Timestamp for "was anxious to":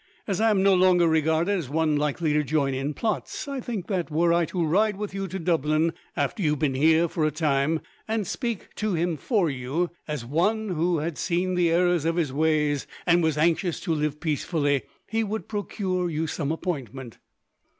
13.21-13.93